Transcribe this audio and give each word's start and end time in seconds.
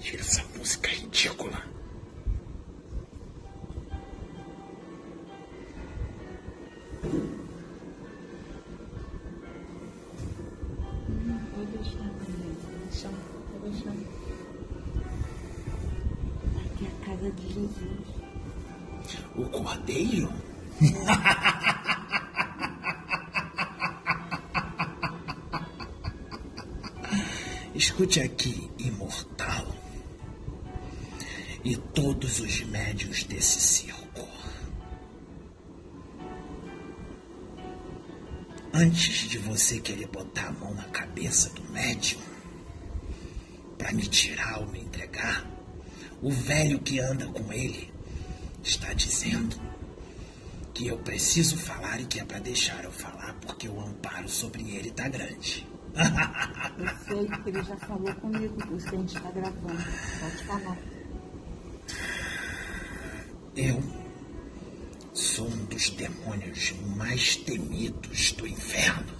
Tira 0.00 0.20
essa 0.20 0.44
música 0.56 0.88
ridícula. 0.88 1.62
Vou 11.54 11.66
deixar, 11.66 11.98
vou 11.98 12.78
deixar, 12.84 13.10
vou 13.50 13.60
deixar. 13.70 13.92
Aqui 16.64 16.84
é 16.84 16.88
a 16.88 16.90
casa 17.04 17.30
de 17.32 17.46
Jesus. 17.52 18.06
O 19.36 19.44
cordeiro? 19.50 20.32
Escute 27.74 28.20
aqui, 28.20 28.70
imortal. 28.78 29.37
E 31.68 31.76
todos 31.76 32.40
os 32.40 32.62
médios 32.62 33.24
desse 33.24 33.60
circo. 33.60 34.26
Antes 38.72 39.28
de 39.28 39.36
você 39.36 39.78
querer 39.78 40.06
botar 40.06 40.46
a 40.46 40.52
mão 40.52 40.72
na 40.72 40.84
cabeça 40.84 41.50
do 41.50 41.62
médium 41.64 42.22
para 43.76 43.92
me 43.92 44.06
tirar 44.06 44.60
ou 44.60 44.66
me 44.68 44.80
entregar, 44.80 45.46
o 46.22 46.30
velho 46.30 46.80
que 46.80 47.00
anda 47.00 47.26
com 47.26 47.52
ele 47.52 47.92
está 48.62 48.94
dizendo 48.94 49.60
que 50.72 50.86
eu 50.86 50.96
preciso 50.96 51.58
falar 51.58 52.00
e 52.00 52.06
que 52.06 52.18
é 52.18 52.24
para 52.24 52.38
deixar 52.38 52.82
eu 52.82 52.90
falar 52.90 53.34
porque 53.42 53.68
o 53.68 53.78
amparo 53.78 54.26
sobre 54.26 54.62
ele 54.74 54.90
tá 54.90 55.06
grande. 55.06 55.68
Eu 56.78 56.88
sei 57.04 57.28
que 57.42 57.50
ele 57.50 57.62
já 57.62 57.76
falou 57.76 58.14
comigo, 58.14 58.54
por 58.54 58.74
isso 58.74 58.88
que 58.88 58.96
a 58.96 58.98
gente 59.00 59.16
está 59.18 59.30
gravando. 59.32 59.84
Pode 60.18 60.44
falar. 60.44 60.97
Eu 63.60 63.82
sou 65.12 65.48
um 65.48 65.64
dos 65.64 65.90
demônios 65.90 66.72
mais 66.96 67.34
temidos 67.34 68.30
do 68.30 68.46
inferno, 68.46 69.12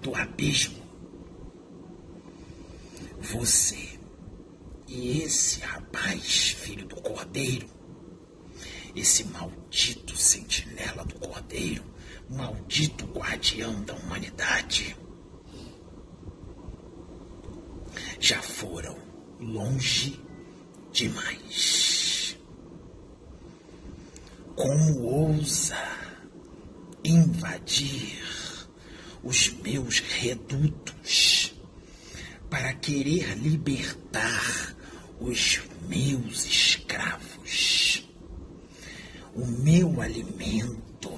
do 0.00 0.14
abismo. 0.16 0.82
Você 3.20 4.00
e 4.88 5.20
esse 5.20 5.60
rapaz, 5.60 6.52
filho 6.52 6.86
do 6.86 6.96
cordeiro, 6.96 7.68
esse 8.96 9.24
maldito 9.24 10.16
sentinela 10.16 11.04
do 11.04 11.16
cordeiro, 11.16 11.84
maldito 12.26 13.04
guardião 13.04 13.82
da 13.82 13.92
humanidade, 13.96 14.96
já 18.18 18.40
foram 18.40 18.96
longe 19.38 20.18
demais. 20.90 21.79
Como 24.60 25.00
ousa 25.04 25.74
invadir 27.02 28.22
os 29.24 29.48
meus 29.54 30.00
redutos 30.00 31.54
para 32.50 32.74
querer 32.74 33.38
libertar 33.38 34.76
os 35.18 35.62
meus 35.88 36.44
escravos, 36.44 38.06
o 39.34 39.46
meu 39.46 39.98
alimento, 40.02 41.10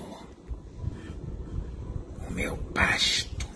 o 2.28 2.30
meu 2.30 2.56
pasto? 2.56 3.48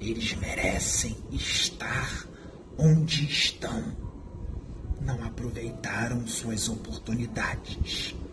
Eles 0.00 0.34
merecem 0.38 1.16
estar 1.30 2.26
onde 2.76 3.26
estão. 3.26 3.96
Não 5.00 5.22
aproveitaram 5.22 6.26
suas 6.26 6.68
oportunidades. 6.68 8.23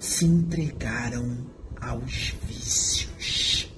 Se 0.00 0.24
entregaram 0.24 1.46
aos 1.78 2.34
vícios. 2.44 3.70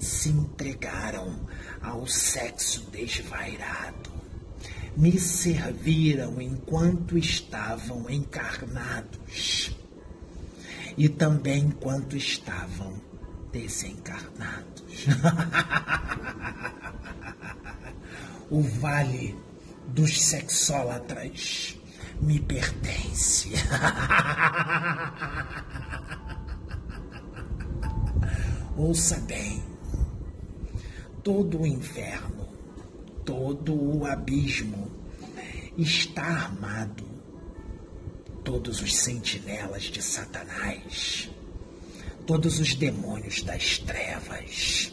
Se 0.00 0.28
entregaram 0.28 1.38
ao 1.80 2.08
sexo 2.08 2.90
desvairado. 2.90 4.10
Me 4.96 5.16
serviram 5.16 6.40
enquanto 6.40 7.16
estavam 7.16 8.10
encarnados 8.10 9.70
e 10.98 11.08
também 11.08 11.66
enquanto 11.66 12.16
estavam 12.16 13.00
desencarnados. 13.52 15.06
o 18.50 18.60
vale 18.60 19.38
dos 19.86 20.20
sexólatras 20.20 21.78
me 22.20 22.38
pertence. 22.40 23.50
Ouça 28.76 29.20
bem, 29.20 29.62
todo 31.22 31.62
o 31.62 31.66
inferno, 31.66 32.48
todo 33.24 33.74
o 33.74 34.04
abismo 34.04 34.90
está 35.78 36.24
armado. 36.24 37.04
Todos 38.42 38.82
os 38.82 38.94
sentinelas 38.94 39.84
de 39.84 40.02
Satanás, 40.02 41.30
todos 42.26 42.60
os 42.60 42.74
demônios 42.74 43.42
das 43.42 43.78
trevas, 43.78 44.92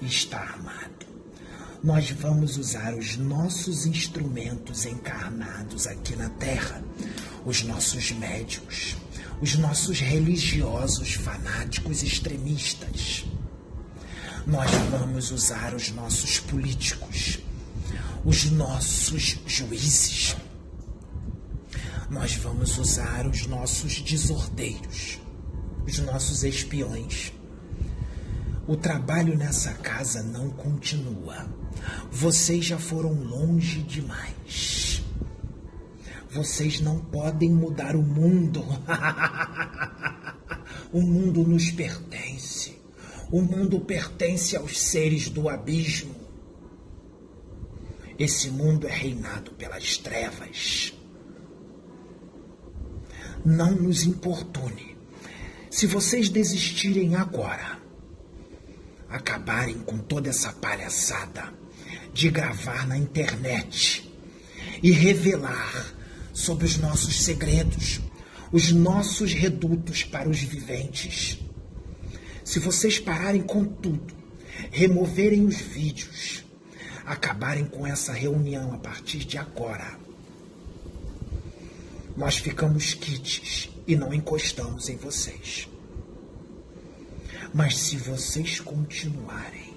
está 0.00 0.38
armado. 0.38 1.06
Nós 1.82 2.10
vamos 2.10 2.56
usar 2.56 2.92
os 2.92 3.16
nossos 3.16 3.86
instrumentos 3.86 4.84
encarnados 4.84 5.86
aqui 5.86 6.16
na 6.16 6.28
Terra, 6.30 6.82
os 7.46 7.62
nossos 7.62 8.10
médios, 8.10 8.96
os 9.40 9.54
nossos 9.54 10.00
religiosos 10.00 11.14
fanáticos 11.14 12.02
extremistas. 12.02 13.24
Nós 14.44 14.68
vamos 14.90 15.30
usar 15.30 15.72
os 15.72 15.92
nossos 15.92 16.40
políticos, 16.40 17.38
os 18.24 18.50
nossos 18.50 19.38
juízes. 19.46 20.36
Nós 22.10 22.34
vamos 22.34 22.76
usar 22.76 23.24
os 23.24 23.46
nossos 23.46 24.00
desordeiros, 24.00 25.20
os 25.86 25.98
nossos 26.00 26.42
espiões. 26.42 27.32
O 28.68 28.76
trabalho 28.76 29.34
nessa 29.34 29.72
casa 29.72 30.22
não 30.22 30.50
continua. 30.50 31.48
Vocês 32.12 32.66
já 32.66 32.78
foram 32.78 33.14
longe 33.14 33.80
demais. 33.80 35.02
Vocês 36.30 36.78
não 36.78 36.98
podem 36.98 37.50
mudar 37.50 37.96
o 37.96 38.02
mundo. 38.02 38.62
o 40.92 41.00
mundo 41.00 41.44
nos 41.44 41.70
pertence. 41.70 42.78
O 43.32 43.40
mundo 43.40 43.80
pertence 43.80 44.54
aos 44.54 44.78
seres 44.78 45.30
do 45.30 45.48
abismo. 45.48 46.14
Esse 48.18 48.50
mundo 48.50 48.86
é 48.86 48.92
reinado 48.92 49.52
pelas 49.52 49.96
trevas. 49.96 50.92
Não 53.42 53.70
nos 53.70 54.04
importune. 54.04 54.94
Se 55.70 55.86
vocês 55.86 56.28
desistirem 56.28 57.16
agora, 57.16 57.87
acabarem 59.08 59.78
com 59.78 59.98
toda 59.98 60.28
essa 60.28 60.52
palhaçada 60.52 61.52
de 62.12 62.30
gravar 62.30 62.86
na 62.86 62.96
internet 62.96 64.12
e 64.82 64.90
revelar 64.90 65.94
sobre 66.32 66.66
os 66.66 66.76
nossos 66.76 67.22
segredos, 67.22 68.00
os 68.52 68.70
nossos 68.70 69.32
redutos 69.32 70.04
para 70.04 70.28
os 70.28 70.40
viventes. 70.40 71.38
Se 72.44 72.58
vocês 72.58 72.98
pararem 72.98 73.42
com 73.42 73.64
tudo, 73.64 74.14
removerem 74.70 75.44
os 75.44 75.56
vídeos, 75.56 76.44
acabarem 77.04 77.64
com 77.64 77.86
essa 77.86 78.12
reunião 78.12 78.72
a 78.72 78.78
partir 78.78 79.18
de 79.18 79.38
agora, 79.38 79.98
nós 82.16 82.36
ficamos 82.38 82.94
quites 82.94 83.68
e 83.86 83.94
não 83.94 84.12
encostamos 84.12 84.88
em 84.88 84.96
vocês. 84.96 85.68
Mas 87.54 87.76
se 87.78 87.96
vocês 87.96 88.60
continuarem. 88.60 89.68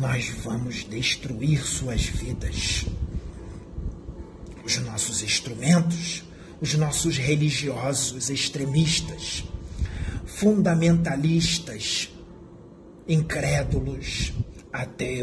nós 0.00 0.30
vamos 0.42 0.84
destruir 0.84 1.62
suas 1.62 2.02
vidas. 2.04 2.86
Os 4.64 4.78
nossos 4.78 5.22
instrumentos, 5.22 6.24
os 6.60 6.74
nossos 6.74 7.18
religiosos 7.18 8.30
extremistas, 8.30 9.44
fundamentalistas, 10.24 12.10
incrédulos, 13.06 14.32
ateus, 14.72 15.19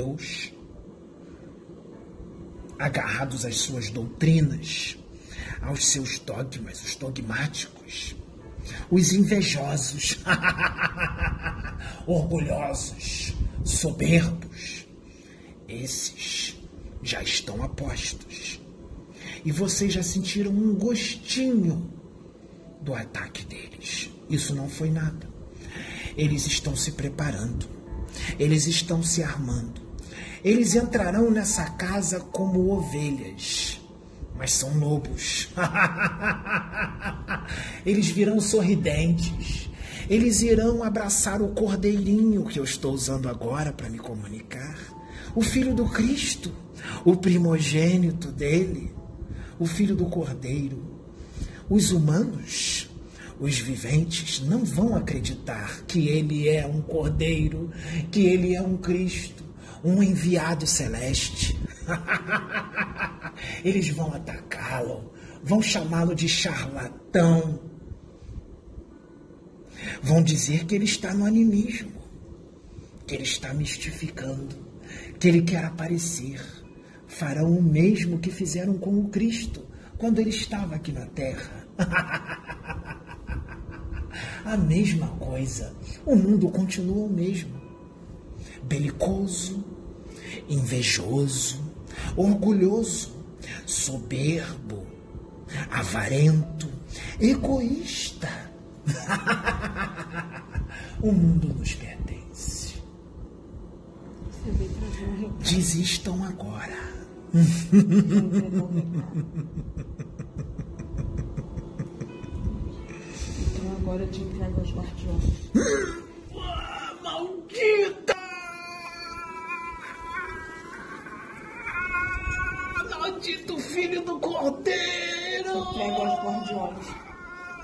agarrados 2.79 3.45
às 3.45 3.57
suas 3.57 3.89
doutrinas, 3.89 4.97
aos 5.61 5.85
seus 5.87 6.19
dogmas, 6.19 6.83
os 6.83 6.95
dogmáticos, 6.95 8.15
os 8.89 9.13
invejosos, 9.13 10.19
orgulhosos, 12.05 13.33
soberbos, 13.63 14.85
esses 15.67 16.55
já 17.03 17.21
estão 17.21 17.63
apostos. 17.63 18.59
E 19.43 19.51
vocês 19.51 19.93
já 19.93 20.03
sentiram 20.03 20.51
um 20.51 20.75
gostinho 20.75 21.91
do 22.81 22.93
ataque 22.93 23.45
deles. 23.45 24.09
Isso 24.29 24.53
não 24.53 24.69
foi 24.69 24.89
nada. 24.89 25.27
Eles 26.17 26.45
estão 26.45 26.75
se 26.75 26.91
preparando. 26.91 27.67
Eles 28.39 28.67
estão 28.67 29.03
se 29.03 29.23
armando. 29.23 29.86
Eles 30.43 30.75
entrarão 30.75 31.31
nessa 31.31 31.65
casa 31.71 32.19
como 32.19 32.71
ovelhas, 32.71 33.79
mas 34.37 34.53
são 34.53 34.77
lobos. 34.77 35.49
Eles 37.85 38.07
virão 38.07 38.39
sorridentes. 38.39 39.69
Eles 40.09 40.41
irão 40.41 40.83
abraçar 40.83 41.41
o 41.41 41.49
cordeirinho 41.49 42.45
que 42.45 42.59
eu 42.59 42.63
estou 42.63 42.93
usando 42.93 43.27
agora 43.27 43.73
para 43.73 43.89
me 43.89 43.97
comunicar. 43.97 44.77
O 45.35 45.41
filho 45.41 45.73
do 45.73 45.89
Cristo, 45.89 46.53
o 47.03 47.15
primogênito 47.15 48.31
dele, 48.31 48.93
o 49.59 49.65
filho 49.65 49.95
do 49.95 50.05
cordeiro. 50.05 50.95
Os 51.69 51.91
humanos, 51.91 52.89
os 53.39 53.59
viventes, 53.59 54.39
não 54.39 54.63
vão 54.63 54.95
acreditar 54.95 55.81
que 55.85 56.07
ele 56.07 56.47
é 56.47 56.65
um 56.65 56.81
cordeiro, 56.81 57.69
que 58.09 58.21
ele 58.21 58.55
é 58.55 58.61
um 58.61 58.77
Cristo, 58.77 59.43
um 59.87 60.03
enviado 60.03 60.67
celeste. 60.67 61.57
Eles 63.63 63.89
vão 63.89 64.13
atacá-lo, 64.13 65.13
vão 65.43 65.61
chamá-lo 65.61 66.13
de 66.13 66.27
charlatão, 66.27 67.59
vão 70.01 70.21
dizer 70.21 70.65
que 70.65 70.75
ele 70.75 70.85
está 70.85 71.13
no 71.13 71.25
animismo, 71.25 71.93
que 73.05 73.15
ele 73.15 73.23
está 73.23 73.53
mistificando, 73.53 74.55
que 75.19 75.27
ele 75.27 75.41
quer 75.43 75.63
aparecer. 75.63 76.41
Farão 77.07 77.57
o 77.57 77.63
mesmo 77.63 78.19
que 78.19 78.29
fizeram 78.29 78.77
com 78.77 78.99
o 78.99 79.07
Cristo 79.07 79.65
quando 79.97 80.19
ele 80.19 80.31
estava 80.31 80.75
aqui 80.75 80.91
na 80.91 81.05
terra. 81.05 81.65
A 84.43 84.57
mesma 84.57 85.07
coisa. 85.19 85.73
O 86.05 86.15
mundo 86.15 86.49
continua 86.49 87.05
o 87.05 87.09
mesmo. 87.09 87.61
Belicoso, 88.63 89.76
invejoso, 90.49 91.59
orgulhoso, 92.15 93.11
soberbo, 93.65 94.85
avarento, 95.69 96.69
egoísta. 97.19 98.29
o 101.01 101.11
mundo 101.11 101.49
nos 101.49 101.73
pertence. 101.73 102.75
Desistam 105.39 106.23
agora. 106.23 106.77
Então 113.41 113.71
agora 113.81 114.03
eu 114.03 114.09
te 114.09 114.21
entrego 114.21 114.59
aos 114.59 114.71
guardiões. 114.71 115.26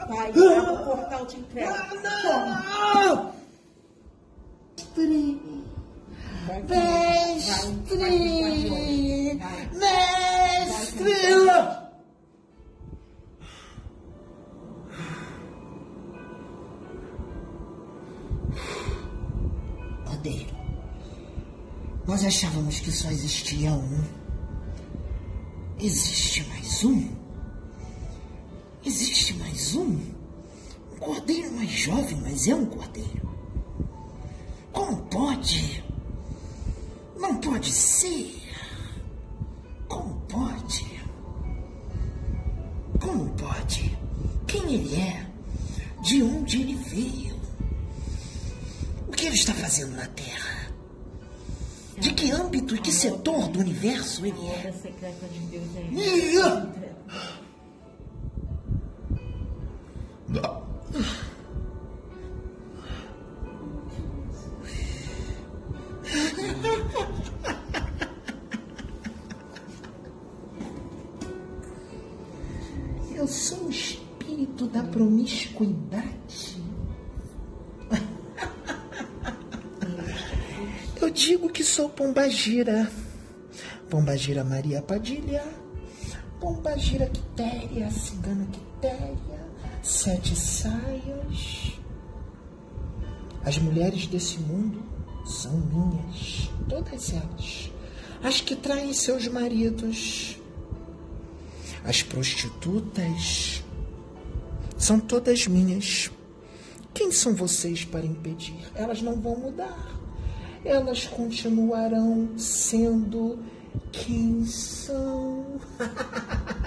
Vai, 0.08 0.30
abre 0.30 0.72
o 0.72 0.86
portal, 0.86 1.26
te 1.26 1.40
entrego. 1.40 1.74
Toma. 2.22 3.34
Mestre! 6.70 8.14
vai. 9.40 9.70
Mestre! 9.74 11.14
Cordeiro, 20.06 20.56
nós 22.06 22.24
achávamos 22.24 22.80
que 22.80 22.92
só 22.92 23.10
existia 23.10 23.72
um. 23.72 24.04
Existe 25.80 26.48
mais 26.50 26.84
um? 26.84 27.23
Existe 28.86 29.34
mais 29.36 29.76
um? 29.76 29.98
Um 30.92 30.98
cordeiro 31.00 31.54
mais 31.54 31.70
jovem, 31.70 32.20
mas 32.22 32.48
é 32.48 32.54
um 32.54 32.66
cordeiro. 32.66 33.34
Como 34.74 34.98
pode? 35.04 35.82
Não 37.18 37.38
pode 37.38 37.72
ser. 37.72 38.42
Como 39.88 40.14
pode? 40.28 41.02
Como 43.00 43.30
pode? 43.36 43.98
Quem 44.48 44.74
ele 44.74 44.96
é? 44.96 45.28
De 46.02 46.22
onde 46.22 46.62
ele 46.62 46.76
veio? 46.76 47.40
O 49.08 49.12
que 49.12 49.28
ele 49.28 49.36
está 49.36 49.54
fazendo 49.54 49.96
na 49.96 50.08
Terra? 50.08 50.74
De 51.98 52.12
que 52.14 52.32
âmbito 52.32 52.76
e 52.76 52.80
que 52.80 52.92
setor 52.92 53.48
do 53.48 53.60
universo 53.60 54.26
ele 54.26 54.46
é? 54.48 54.74
Eu 73.24 73.28
sou 73.30 73.68
o 73.68 73.70
espírito 73.70 74.68
da 74.68 74.84
promiscuidade. 74.84 76.62
Eu 81.02 81.10
digo 81.10 81.50
que 81.50 81.64
sou 81.64 81.88
Pombagira. 81.88 82.92
Pombagira 83.90 84.44
Maria 84.44 84.82
Padilha. 84.82 85.42
Pombagira 86.38 87.08
Quitéria, 87.08 87.90
Cigana 87.92 88.46
Quitéria. 88.48 89.48
Sete 89.82 90.36
saias. 90.36 91.80
As 93.46 93.58
mulheres 93.58 94.06
desse 94.06 94.38
mundo 94.38 94.84
são 95.24 95.54
minhas. 95.54 96.52
Todas 96.68 97.14
elas. 97.14 97.72
As 98.22 98.42
que 98.42 98.54
traem 98.54 98.92
seus 98.92 99.30
maridos. 99.30 100.43
As 101.84 102.02
prostitutas 102.02 103.64
são 104.78 105.00
todas 105.00 105.48
minhas. 105.48 106.10
Quem 106.94 107.12
são 107.12 107.34
vocês 107.36 107.84
para 107.84 108.06
impedir? 108.06 108.56
Elas 108.76 109.02
não 109.02 109.20
vão 109.20 109.36
mudar. 109.36 109.92
Elas 110.64 111.08
continuarão 111.08 112.30
sendo 112.38 113.40
quem 113.92 114.46
são. 114.46 115.60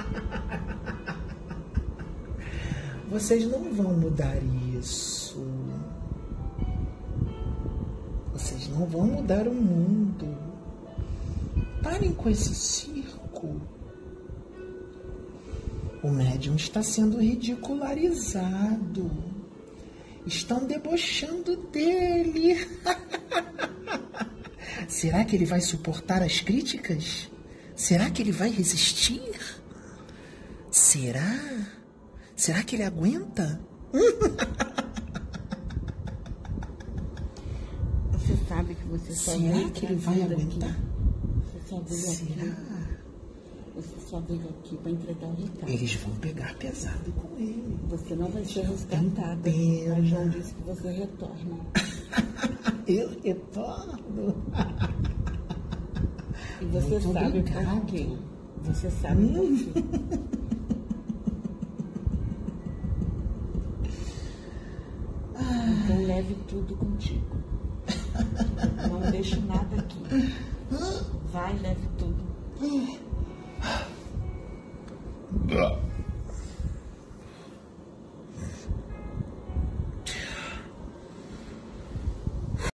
Vocês 3.09 3.47
não 3.47 3.73
vão 3.73 3.95
mudar 3.95 4.37
isso. 4.79 5.47
Vocês 8.33 8.69
não 8.69 8.85
vão 8.85 9.07
mudar 9.07 9.49
o 9.49 9.55
mundo. 9.55 10.37
Parem 11.83 12.13
com 12.13 12.29
esse 12.29 12.55
circo. 12.55 13.61
O 16.07 16.11
médium 16.13 16.55
está 16.55 16.85
sendo 16.85 17.21
ridicularizado. 17.21 19.11
Estão 20.25 20.65
debochando 20.65 21.57
dele. 21.57 22.65
Será 24.87 25.25
que 25.25 25.35
ele 25.35 25.45
vai 25.45 25.61
suportar 25.61 26.23
as 26.23 26.41
críticas? 26.41 27.29
Será 27.75 28.09
que 28.09 28.23
ele 28.23 28.31
vai 28.31 28.51
resistir? 28.51 29.35
Será? 30.71 31.67
Será 32.37 32.63
que 32.63 32.77
ele 32.77 32.85
aguenta? 32.85 33.61
Você 38.13 38.37
sabe 38.49 38.77
que 38.77 38.85
você 38.85 39.13
só 39.13 39.33
Será 39.33 39.71
que 39.71 39.87
ele 39.87 39.97
vai 39.97 40.23
aguentar? 40.23 40.71
Aqui. 40.71 41.83
Você. 41.89 42.15
Será? 42.15 42.76
Você 43.77 44.01
só 44.09 44.21
veio 44.21 44.49
aqui 44.49 44.77
para 44.79 44.91
entregar 44.91 45.29
o 45.29 45.35
recado. 45.35 45.69
Eles 45.71 45.95
vão 45.97 46.15
pegar 46.17 46.55
pesado 46.57 47.13
com 47.13 47.37
ele. 47.39 47.79
Você 47.91 48.15
não 48.15 48.29
vai 48.29 48.45
ser 48.45 48.65
resgatada. 48.65 49.37
pena. 49.43 49.95
Mas 49.97 50.09
João 50.09 50.29
disse 50.31 50.55
que 50.55 50.63
você 50.63 50.91
retorna. 50.91 51.59
Eu 52.89 53.21
retorno. 53.23 54.35
E 56.63 56.65
você 56.65 56.89
Muito 56.89 57.13
sabe 57.13 57.27
obrigado. 57.27 57.81
por 57.81 57.87
quê. 57.87 58.09
Você 58.65 58.91
sabe 58.91 59.27
por 59.29 59.73
quê. 59.73 60.37
leve 66.07 66.35
tudo 66.49 66.77
contigo. 66.77 67.37
Não 68.89 69.11
deixe 69.11 69.39
nada 69.41 69.77
aqui. 69.77 70.33
Vai, 71.31 71.59
leve 71.59 71.89
tudo. 71.99 72.25
对 75.49 75.86